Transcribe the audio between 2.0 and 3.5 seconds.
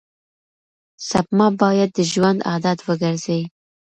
ژوند عادت وګرځي.